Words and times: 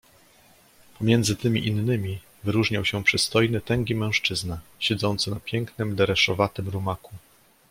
"Pomiędzy 0.99 1.35
tymi 1.35 1.67
„innymi” 1.67 2.19
wyróżniał 2.43 2.85
się 2.85 3.03
przystojny, 3.03 3.61
tęgi 3.61 3.95
mężczyzna, 3.95 4.59
siedzący 4.79 5.31
na 5.31 5.39
pięknym, 5.39 5.95
dereszowatym 5.95 6.69
rumaku." 6.69 7.11